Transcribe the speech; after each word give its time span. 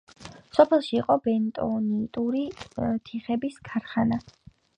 სოფელში 0.57 0.95
იყო 0.99 1.17
ბენტონიტური 1.27 2.41
თიხების 3.11 3.61
ქარხანა. 3.71 4.21